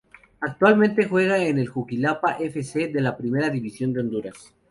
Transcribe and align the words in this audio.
Actualmente 0.39 1.05
Juega 1.05 1.37
en 1.37 1.59
el 1.59 1.67
Juticalpa 1.69 2.37
Fc 2.39 2.91
de 2.91 3.01
la 3.01 3.15
primera 3.15 3.51
división 3.51 3.93
de 3.93 3.99
Honduras. 3.99 4.51